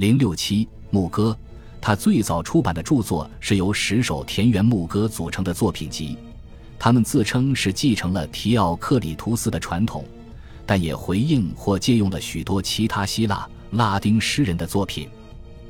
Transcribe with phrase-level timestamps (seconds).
[0.00, 1.36] 零六七牧歌，
[1.78, 6.16] 他最早出版的著作是由十首田园牧歌组成的作品集。
[6.78, 10.02] 他们自称是继承了提奥克里图斯的传统，
[10.64, 15.06] 但也回应或借用了许多其他希腊、拉丁诗人的作品。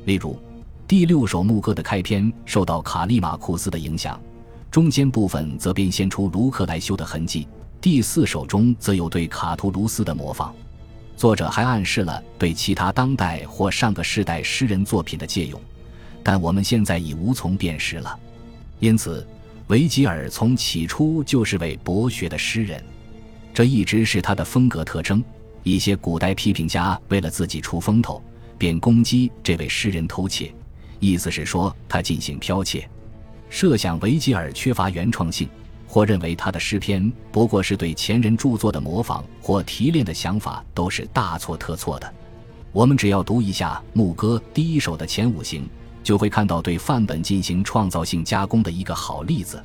[0.04, 0.38] 例如，
[0.86, 4.16] 第六首牧歌的开篇受到卡利马库斯的影响，
[4.70, 7.48] 中间部分则变现出卢克莱修的痕迹。
[7.80, 10.54] 第四首中则有对卡图卢斯的模仿。
[11.20, 15.60] 作者还暗示了对其他当代或上个世代诗人作品的借用，
[16.22, 18.18] 但我们现在已无从辨识了。
[18.78, 19.26] 因此。
[19.66, 22.82] 维吉尔从起初就是位博学的诗人，
[23.52, 25.22] 这一直是他的风格特征。
[25.62, 28.20] 一些古代批评家为了自己出风头，
[28.58, 30.52] 便攻击这位诗人偷窃，
[30.98, 32.88] 意思是说他进行剽窃。
[33.48, 35.48] 设想维吉尔缺乏原创性，
[35.90, 42.14] 或认为他的诗篇不过是对前人著作的模仿或提炼的想法，都是大错特错的。
[42.70, 45.68] 我们只要读一下《牧歌》第一首的前五行。
[46.02, 49.62] 就会看到对范本进行创造性加工的一个好例子。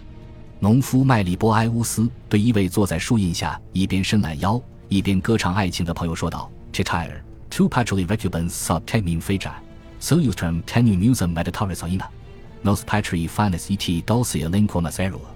[0.60, 9.52] 农夫麦利波埃乌斯对一位坐在树荫下一边伸懒腰一边歌唱爱情的朋友说道：“Chitire, two patruli recubans sub temim fija,
[10.02, 12.08] solustrum tenu musum meditaris oina,
[12.62, 15.35] nos patri finis et dulcia linquamus erua,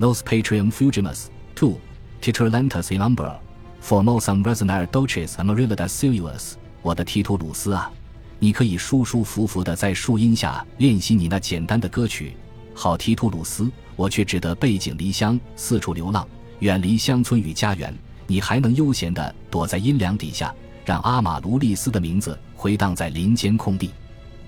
[0.00, 1.78] nos patrium fugimus, two,
[2.22, 3.38] titulantus in umbra,
[3.82, 7.92] formosum resonare dolces amarilla da silvus。”我的提图鲁斯啊！
[8.38, 12.34] 你可以舒舒服服地在树荫下练习你那简单的歌曲，
[12.74, 13.70] 好提图鲁斯。
[13.96, 16.26] 我却只得背井离乡，四处流浪，
[16.60, 17.94] 远离乡村与家园。
[18.26, 20.54] 你还能悠闲地躲在阴凉底下，
[20.86, 23.90] 让阿马卢利斯的名字回荡在林间空地。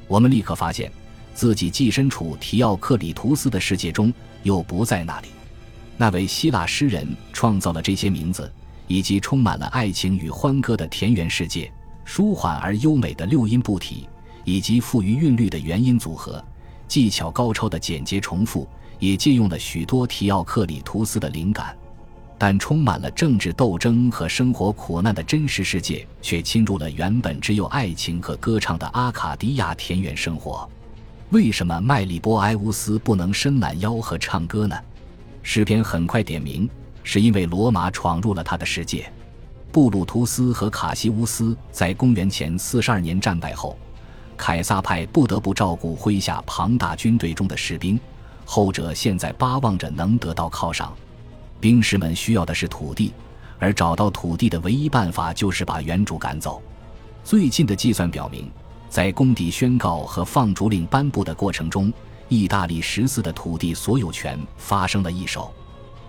[0.09, 0.91] 我们立刻发现，
[1.35, 4.11] 自己既身处提奥克里图斯的世界中，
[4.43, 5.29] 又不在那里。
[5.97, 8.51] 那位希腊诗人创造了这些名字，
[8.87, 11.73] 以及充满了爱情与欢歌的田园世界。
[12.05, 14.09] 舒缓而优美的六音部体，
[14.45, 16.45] 以及富于韵律的元音组合，
[16.89, 18.67] 技巧高超的简洁重复，
[18.99, 21.77] 也借用了许多提奥克里图斯的灵感。
[22.37, 30.69] 但充满了政治斗争和生活苦难的真实世界，却侵入了原本只有爱情和歌唱的阿卡迪亚田园生活。
[31.31, 34.77] 为什么麦利波埃乌斯不能伸懒腰和唱歌呢？
[35.43, 36.69] 诗篇很快点名，
[37.03, 39.11] 是因为罗马闯入了他的世界。
[39.71, 43.77] 布鲁图斯和卡西乌斯在公元前四十二年战败后，
[44.37, 47.99] 凯撒派不得不照顾麾下庞大军队中的士兵，
[48.45, 50.93] 后者现在巴望着能得到犒赏。
[51.59, 53.13] 兵士们需要的是土地，
[53.59, 56.63] 而找到土地的唯一办法就是把原主赶走。
[57.25, 58.51] 最近的计算表明，
[58.89, 61.93] 在公敌宣告和放逐令颁布的过程中，
[62.33, 65.53] 意大利十四的土地所有权发生了一手。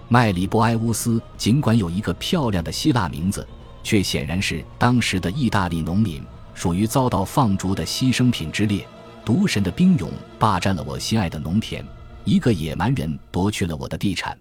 [0.07, 3.45] 麦里波埃乌斯尽管有一个漂亮的希腊名字，
[3.83, 6.23] 却显然是当时的意大利农民，
[6.53, 8.87] 属于遭到放逐的牺牲品之列。
[9.25, 11.85] 毒神的兵勇霸占了我心爱的农田，
[12.23, 14.37] 一个野蛮人夺去了我的地产。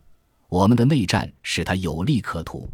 [0.49, 2.69] 我们的内战使他有利可图，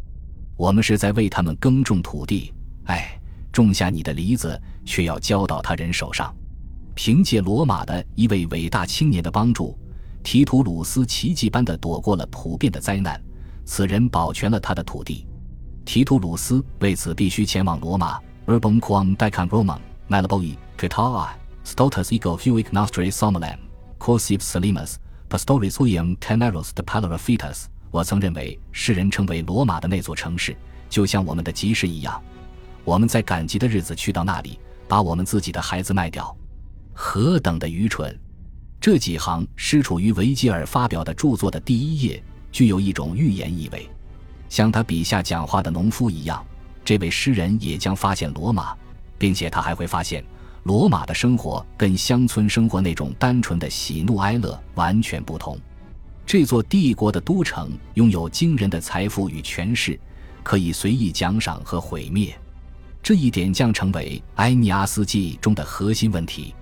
[0.55, 2.53] 我们是在为他们耕种土地。
[2.85, 3.19] 哎，
[3.51, 6.31] 种下你的梨子，却要交到他人手上。
[7.01, 9.73] 凭借罗马的一位伟大青年的帮助。
[10.21, 13.17] 提图鲁斯奇迹般地躲过了普遍的灾难，
[13.63, 15.25] 此人保全了他的土地。
[15.85, 18.19] 提图鲁斯为此必须前往罗马。
[18.47, 21.29] Urbum quam decam Romam, Malaboi, Catara,
[21.63, 23.59] Stotus ego fuic nostri somalam,
[23.97, 24.95] Corsibs salimus,
[25.29, 27.67] Pastoris uium teneros de palera fitas。
[27.91, 30.53] 我曾认为世人称为罗马的那座城市，
[30.89, 32.21] 就像我们的集市一样。
[32.83, 36.35] 我们在赶集的日子去到那里，把我们自己的孩子卖掉，
[37.01, 38.13] 何等的愚蠢！
[38.77, 42.21] 这几行诗处于维吉尔发表的著作的第一页，
[42.51, 43.89] 具有一种预言意味。
[44.49, 46.45] 像他笔下讲话的农夫一样，
[46.83, 48.75] 这位诗人也将发现罗马，
[49.17, 50.21] 并且他还会发现，
[50.63, 55.57] 罗马的生活跟乡村生活那种单纯的喜怒哀乐完全不同。
[56.25, 59.97] 这座帝国的都城拥有惊人的财富与权势，
[60.43, 62.37] 可以随意奖赏和毁灭。
[63.01, 66.53] 这一点将成为《埃尼阿斯纪》中的核心问题。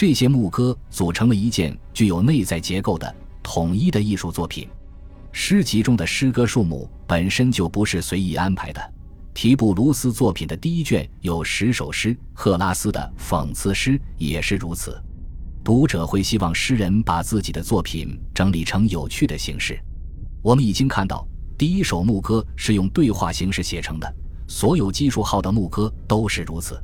[0.00, 4.66] 这些牧歌组成了一件具有内在结构的统一的艺术作品。
[5.30, 8.80] 诗集中的诗歌数目本身就不是随意安排的。
[9.34, 14.98] 提布卢斯作品的第一卷有十首诗，赫拉斯的讽刺诗也是如此。
[15.62, 19.78] 读者会希望诗人把自己的作品整理成有趣的形式。
[20.40, 24.10] 我们已经看到，第一首牧歌是用对话形式写成的，
[24.48, 26.82] 所有基数号的牧歌都是如此。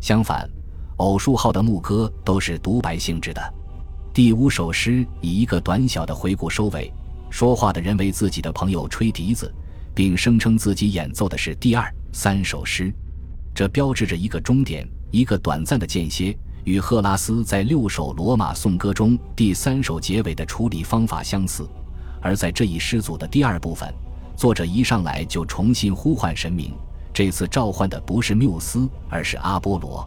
[0.00, 0.50] 相反。
[0.98, 3.54] 偶数号的牧歌都是独白性质的。
[4.12, 6.92] 第五首诗以一个短小的回顾收尾，
[7.30, 9.52] 说话的人为自己的朋友吹笛子，
[9.94, 12.92] 并声称自己演奏的是第二、三首诗，
[13.54, 21.68] 这标志着一个终点，一个短暂的间歇，与赫拉斯在六首罗马颂歌中第三首结尾的处理方法相似。
[22.20, 23.88] 而在这一诗组的第二部分，
[24.34, 26.74] 作者一上来就重新呼唤神明，
[27.12, 30.04] 这次召唤的不是缪斯，而是阿波罗。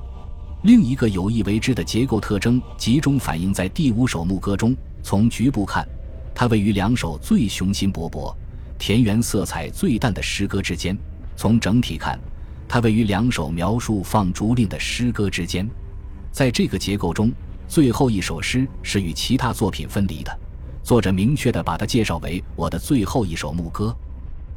[0.63, 4.75] 另一个有意为之的结构特征集中反映在第五首牧歌中。
[5.01, 5.87] 从局部看，
[6.35, 8.31] 它位于两首最雄心勃勃、
[8.77, 10.95] 田园色彩最淡的诗歌之间；
[11.35, 12.19] 从整体看，
[12.67, 15.67] 它位于两首描述放逐令的诗歌之间。
[16.31, 17.31] 在这个结构中，
[17.67, 20.39] 最后一首诗是与其他作品分离的，
[20.83, 23.95] 作者明确地把它介绍为“我的最后一首牧歌”。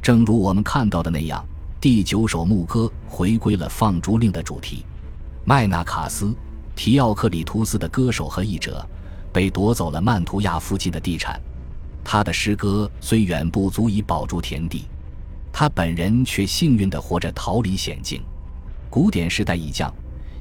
[0.03, 1.43] 正如我们看到的那样，
[1.81, 4.85] 第九首牧歌回归了放逐令的主题。
[5.47, 6.25] 麦纳卡斯·
[6.75, 8.83] 提奥克里图斯的歌手和译者，
[9.31, 11.39] 被夺走了曼图亚附近的地产。
[12.03, 14.85] 他的诗歌虽远不足以保住田地，
[15.53, 18.23] 他本人却幸运地活着逃离险境。
[18.89, 19.93] 古典时代已降，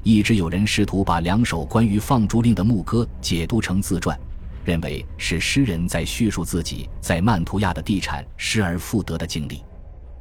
[0.03, 4.19] 一直有人试图把两首关于放逐令的牧歌解读成自传，
[4.65, 9.63] 认为是诗人在叙述自己在曼图亚的地产失而复得的经历。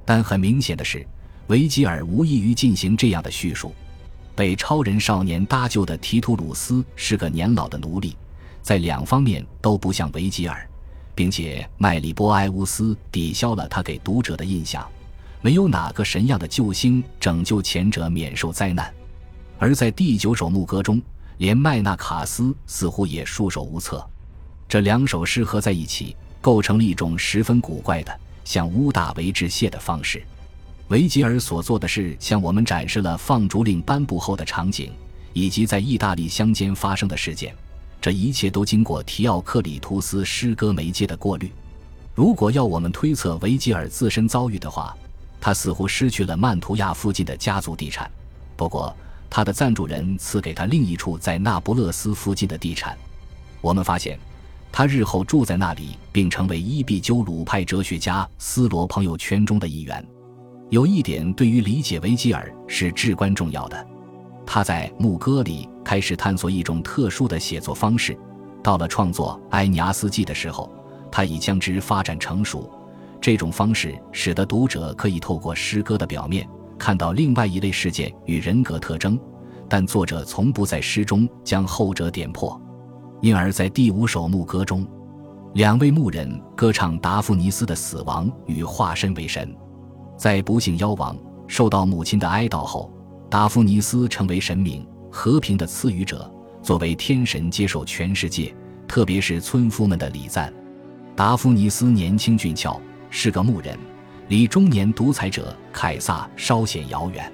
[0.03, 1.07] 但很明显的是，
[1.47, 3.73] 维吉尔无异于进行这样的叙述。
[4.35, 8.15] 被超人少年搭救的提图鲁斯是个年老的奴隶，
[8.61, 10.67] 在两方面都不像维吉尔，
[11.13, 14.87] 并且麦里波埃乌斯抵消了他给读者的印象。
[15.41, 18.91] 没有哪个神样的救星拯救前者免受灾难，
[19.59, 21.01] 而在第九首牧歌中，
[21.37, 24.03] 连麦纳卡斯似乎也束手无策。
[24.67, 30.23] 这两首诗合在一起，构成了一种十分古怪的向乌大维致谢的方式。
[30.89, 34.91] 维吉尔所做的事向我们展示了放逐令颁布后的场景，
[35.31, 37.55] 以及在意大利乡间发生的事件。
[38.01, 41.51] 这一切都经过提奥克里图斯诗歌媒介的过滤。
[42.13, 44.95] 如果要我们推测维吉尔自身遭遇的话，
[45.39, 48.11] 他似乎失去了曼图亚附近的家族地产。
[48.55, 48.95] 不过，
[49.29, 52.95] 他的赞助人赐给他另一处在那不勒斯附近的地产。
[53.61, 54.19] 我们发现，
[54.71, 60.05] 他日后住在那里，并成为伊壁鸠鲁派哲学家斯罗朋友圈中的一员。
[60.73, 63.87] 有一点对于理解维吉尔是至关重要的，
[64.43, 68.17] 他在《牧歌》里开始探索一种特殊的写作方式，
[68.63, 70.67] 到了创作《埃尼阿斯纪》的时候，
[71.11, 72.67] 他已将之发展成熟。
[73.21, 79.15] 这种方式使得读者可以透过诗歌的表面看到另外一类事件与人格特征，
[79.69, 82.59] 但作者从不在诗中将后者点破，
[83.21, 84.87] 因而，在第五首《牧歌》中，
[85.53, 89.55] 两位牧人歌唱达芙妮斯的死亡与化身为神。
[90.17, 91.17] 在不幸夭亡、
[91.47, 92.91] 受到母亲的哀悼后，
[93.29, 96.31] 达芙妮斯成为神明和平的赐予者，
[96.61, 98.53] 作为天神接受全世界，
[98.87, 100.53] 特别是村夫们的礼赞。
[101.15, 102.79] 达芙妮斯年轻俊俏，
[103.09, 103.77] 是个牧人，
[104.29, 107.31] 离中年独裁者凯撒稍显遥远。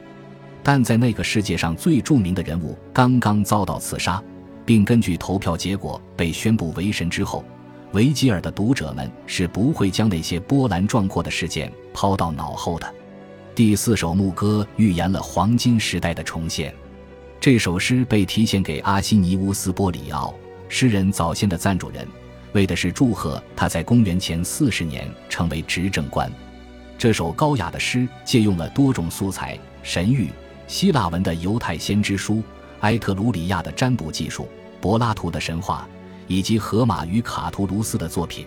[0.61, 4.21] 但在那个世界上最著名的人物刚刚遭到刺杀，
[4.65, 7.43] 并根据投票结果被宣布为神之后。
[7.93, 12.93] 维吉尔的读者们是不会将那些波澜壮阔的事件抛到脑后的。
[13.55, 16.73] 第四首牧歌预言了黄金时代的重现。
[17.39, 20.33] 这首诗被题献给阿西尼乌斯·波里奥，
[20.67, 22.07] 诗人早先的赞助人，
[22.51, 26.31] 为的是祝贺他在公元前四十年成为执政官。
[26.95, 30.27] 这首高雅的诗借用了多种素材：神谕、
[30.67, 32.43] 希腊文的犹太先知书、
[32.81, 34.47] 埃特鲁里亚的占卜技术、
[34.79, 35.87] 柏拉图的神话。
[36.29, 38.45] 以及荷马与卡图卢斯的作品，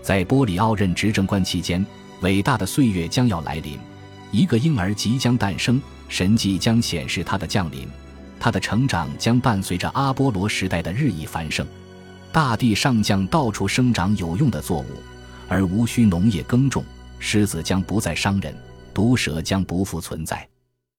[0.00, 1.84] 在波里奥任执政官期间，
[2.22, 3.76] 伟大的岁月将要来临，
[4.30, 7.88] 一个婴儿即将诞生，神迹将显示他的降临，
[8.38, 11.66] 他的成长将伴随着阿波罗时代的日益繁盛，
[12.30, 14.86] 大地上将到处生长有用的作物，
[15.48, 16.84] 而无需农业耕种，
[17.18, 18.56] 狮子将不再伤人，
[18.94, 20.48] 毒蛇将不复存在，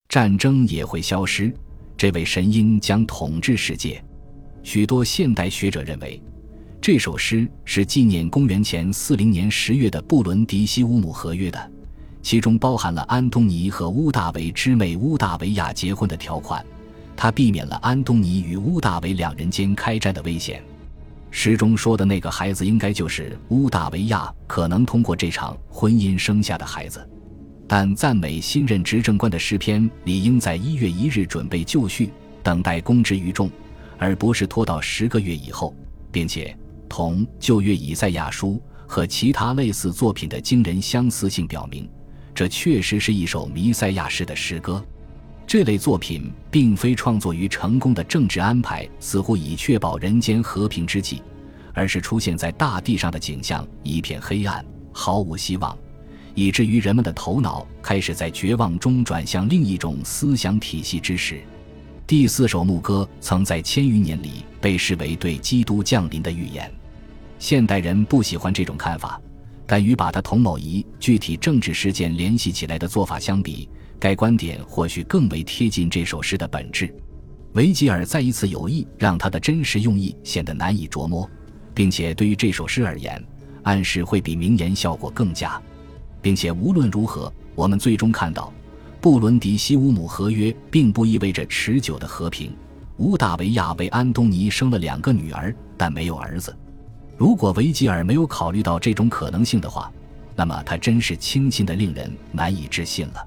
[0.10, 1.50] 战争也会消失，
[1.96, 4.04] 这位神鹰将统治世界。
[4.70, 6.22] 许多现代学者认为，
[6.80, 11.72] 这首诗是纪念公元前四零年十月的布伦迪西乌姆合约的，
[12.22, 16.64] 其中包含了安东尼和乌大维之妹乌大维亚结婚的条款，
[17.18, 20.62] 它避免了安东尼与乌大维两人间开战的危险。
[21.32, 27.04] 诗中说的那个孩子，应该就是乌大维亚可能通过这场婚姻生下的孩子。
[27.68, 32.12] 但赞美新任执政官的诗篇理应在一月一日准备就绪，
[32.44, 33.50] 等待公之于众。
[34.00, 35.76] 而不是拖到十个月以后，
[36.12, 41.88] 并且同旧约以赛亚书和其他类似作品的惊人相似性表明，
[42.34, 44.84] 这确实是一首弥赛亚式的诗歌。
[45.46, 51.22] 这类作品并非创作于成功的政治安排似乎已确保人间和平之际，
[51.74, 54.64] 而是出现在大地上的景象一片黑暗，
[54.94, 55.78] 毫无希望，
[56.36, 61.42] 以至于人们的头脑开始在绝望中转向另一种思想体系之时。
[62.10, 66.68] 第四首牧歌曾在千余年里被视为对基督降临的预言。
[67.38, 69.22] 现代人不喜欢这种看法，
[69.68, 76.92] 但与把它同某一具体政治事件联系起来的做法相比，该观点或许更为贴近这首诗的本质。
[77.54, 81.30] 维吉尔再一次有意让他的真实用意显得难以琢磨，
[81.76, 83.24] 并且对于这首诗而言，
[83.62, 85.62] 暗示会比名言效果更佳。
[86.24, 88.52] 并且无论如何，我们最终看到。
[89.02, 92.54] 布伦迪西乌姆合约并不意味着持久的和平。
[92.98, 96.54] 乌大维亚为安东尼生了两个女儿，但没有儿子。
[97.18, 99.90] 如果维吉尔没有考虑到这种可能性的话，
[100.36, 103.26] 那么他真是轻信的令人难以置信了。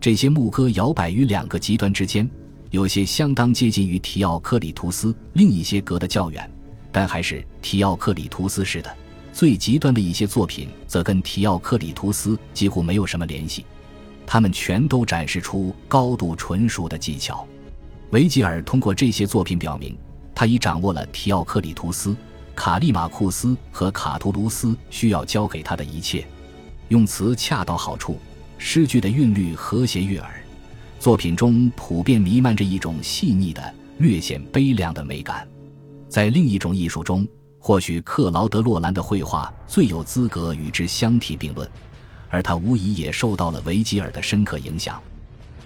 [0.00, 2.28] 这些牧歌摇摆于两个极端之间，
[2.70, 6.50] 有些相当接近于提奥克里图斯，另一些隔得较远，
[6.90, 8.96] 但还是提奥克里图斯式的。
[9.30, 13.64] 最极端的一些作品则跟提奥克里图斯几乎没有什么联系。
[14.26, 17.46] 他们全都展示出高度纯熟的技巧。
[18.10, 19.96] 维吉尔通过这些作品表明，
[20.34, 22.16] 他已掌握了提奥克里图斯、
[22.54, 26.26] 卡利马库斯和卡图卢斯需要教给他的一切。
[26.88, 28.18] 用词恰到好处，
[28.58, 30.30] 诗句的韵律和谐悦耳，
[31.00, 35.48] 作品中普遍弥漫着一种细腻的、略显悲凉的美感。
[36.08, 37.26] 在另一种艺术中，
[37.58, 41.66] 或许克劳德·洛兰的绘画最有资格与之相提并论。
[42.32, 44.98] 而他无疑也受到了维吉尔的深刻影响，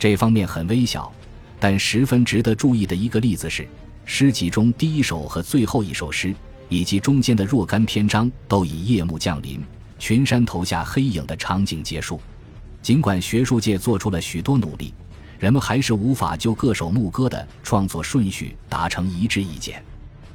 [0.01, 1.13] 这方面很微小，
[1.61, 3.69] 但十分值得注意的一个例子是，
[4.05, 6.35] 诗集中第一首和最后一首诗，
[6.69, 9.65] 以及中间的若干篇章，都以夜幕降临、
[9.97, 12.21] 群山投下黑影的场景结束。
[12.83, 14.93] 尽管学术界做出了许多努力，
[15.39, 19.81] 人们还是无法就各首牧歌的创作顺序达成一致意见。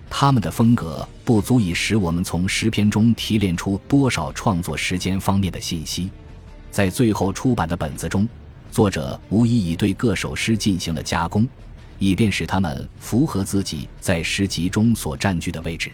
[0.09, 6.09] 他们的风格不足以使我们从诗篇中提炼出多少创作时间方面的信息。
[6.71, 8.27] 在最后出版的本子中，
[8.71, 11.45] 作者无疑已对各首诗进行了加工，
[11.99, 15.91] 以便使它们符合自己在诗集中所占据的位置。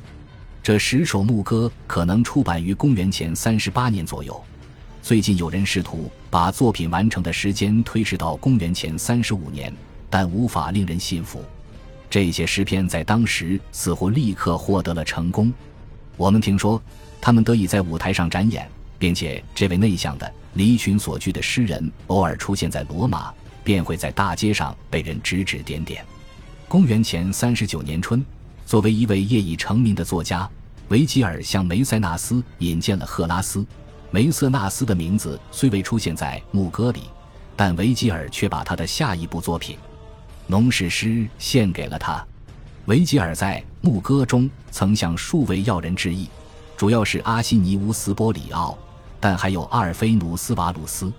[0.62, 4.40] 这十首牧歌可能出版于公元前三十八年左右。
[5.02, 9.74] 最近有人试图把作品完成的时间推迟到公元前三十五年，
[10.10, 11.44] 但无法令人信服。
[12.10, 15.52] 这些诗篇在当时似乎立刻获得了成功。
[16.18, 16.82] 我们听说，
[17.20, 18.70] 他们得以在舞台上展演，
[19.00, 26.06] 并且这位内向的、离群所居的诗人偶尔出现在罗马，便会在大街上被人指指点点。
[26.68, 28.26] 公元前三十九年春，
[28.66, 30.50] 作为一位业已成名的作家，
[30.90, 33.66] 维吉尔向梅塞纳斯引荐了赫拉斯。
[34.10, 37.02] 梅瑟纳斯的名字虽未出现在牧歌里，
[37.56, 39.78] 但维吉尔却把他的下一部作品。
[40.48, 42.26] 农事诗献给了他。
[42.86, 46.30] 维吉尔在《牧歌》中曾向数位要人致意，
[46.78, 48.78] 主要是阿西尼乌斯·波里奥，
[49.20, 51.12] 但还有阿尔菲努斯·瓦鲁斯。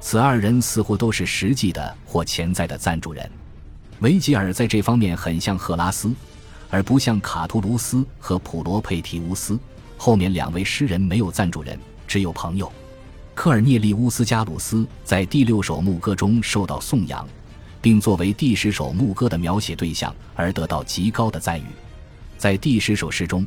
[0.00, 3.30] 此二人似乎都是实际的或潜在的赞助人。
[4.00, 6.12] 维吉尔在这方面很像赫拉斯，
[6.70, 9.58] 而不像卡图卢斯和普罗佩提乌斯。
[9.96, 12.70] 后面两位诗人没有赞助人，只有朋友。
[13.34, 17.26] 科尔涅利乌斯·加鲁斯在第六首牧歌中受到颂扬。
[17.84, 21.66] 并作为第十首牧歌的描写对象而得到极高的赞誉。
[22.38, 23.46] 在第十首诗中，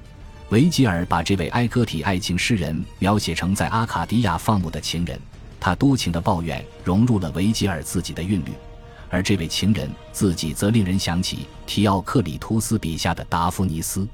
[0.49, 5.19] 维吉尔把这位埃戈体爱情诗人描写成在阿卡迪亚放牧的情人，
[5.59, 8.51] 他多情的抱怨融入了维吉尔自己的韵律，
[9.09, 14.07] 而这位情人自己则令人想起提奥克里图斯笔下的达芙妮斯。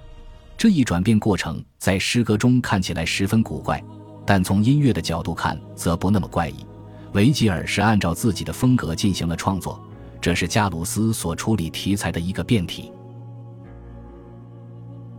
[0.57, 3.83] 这一转变过程在诗歌中看起来十分古怪，
[4.25, 6.65] 但从音乐的角度看则不那么怪异。
[7.11, 9.79] 维吉尔是按照自己的风格进行了创作。
[10.19, 12.91] 这是加鲁斯所处理题材的一个变体。